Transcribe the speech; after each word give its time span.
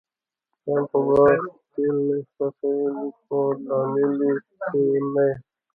ځان 0.63 0.81
خو 0.89 0.97
به 1.07 1.23
ښکیل 1.59 1.95
نه 2.07 2.13
احساسوې؟ 2.21 2.81
لږ، 2.95 3.13
خو 3.23 3.39
لامل 3.67 4.11
یې 4.25 4.33
ته 4.67 4.79
نه 5.13 5.23
یې. 5.29 5.33